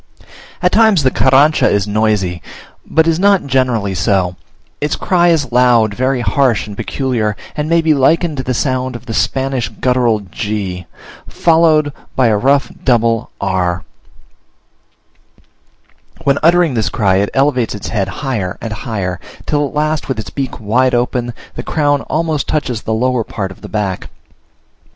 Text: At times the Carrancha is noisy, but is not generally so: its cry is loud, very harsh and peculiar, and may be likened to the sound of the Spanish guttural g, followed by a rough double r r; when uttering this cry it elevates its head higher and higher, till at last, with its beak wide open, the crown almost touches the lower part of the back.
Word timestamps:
At 0.63 0.71
times 0.71 1.03
the 1.03 1.11
Carrancha 1.11 1.69
is 1.69 1.85
noisy, 1.87 2.41
but 2.87 3.05
is 3.07 3.19
not 3.19 3.45
generally 3.45 3.93
so: 3.93 4.35
its 4.81 4.95
cry 4.95 5.27
is 5.27 5.51
loud, 5.51 5.93
very 5.93 6.21
harsh 6.21 6.65
and 6.65 6.75
peculiar, 6.75 7.37
and 7.55 7.69
may 7.69 7.81
be 7.81 7.93
likened 7.93 8.37
to 8.37 8.43
the 8.43 8.55
sound 8.55 8.95
of 8.95 9.05
the 9.05 9.13
Spanish 9.13 9.69
guttural 9.69 10.21
g, 10.21 10.87
followed 11.27 11.93
by 12.15 12.29
a 12.29 12.35
rough 12.39 12.71
double 12.83 13.29
r 13.39 13.53
r; 13.53 13.83
when 16.23 16.39
uttering 16.41 16.73
this 16.73 16.89
cry 16.89 17.17
it 17.17 17.29
elevates 17.35 17.75
its 17.75 17.89
head 17.89 18.07
higher 18.07 18.57
and 18.59 18.73
higher, 18.73 19.19
till 19.45 19.67
at 19.67 19.75
last, 19.75 20.07
with 20.07 20.17
its 20.17 20.31
beak 20.31 20.59
wide 20.59 20.95
open, 20.95 21.31
the 21.53 21.61
crown 21.61 22.01
almost 22.09 22.47
touches 22.47 22.81
the 22.81 22.91
lower 22.95 23.23
part 23.23 23.51
of 23.51 23.61
the 23.61 23.69
back. 23.69 24.09